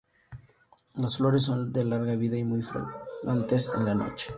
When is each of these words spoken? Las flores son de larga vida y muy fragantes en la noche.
Las 0.95 1.17
flores 1.17 1.43
son 1.43 1.71
de 1.71 1.85
larga 1.85 2.15
vida 2.15 2.35
y 2.35 2.43
muy 2.43 2.63
fragantes 2.63 3.69
en 3.77 3.85
la 3.85 3.93
noche. 3.93 4.29